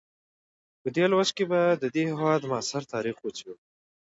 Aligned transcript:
په 0.81 0.87
دې 0.95 1.05
لوست 1.11 1.33
کې 1.37 1.45
به 1.51 1.61
د 1.81 1.83
دې 1.95 2.03
هېواد 2.11 2.41
معاصر 2.49 2.81
تاریخ 2.93 3.15
وڅېړو. 3.19 3.55